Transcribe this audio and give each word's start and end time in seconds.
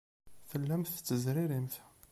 Tellamt 0.49 0.91
tettezririmt. 0.93 1.73